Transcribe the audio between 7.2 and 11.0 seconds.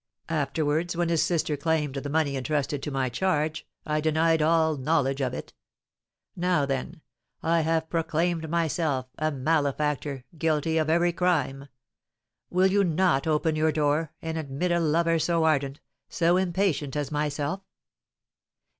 I have proclaimed myself a malefactor, guilty of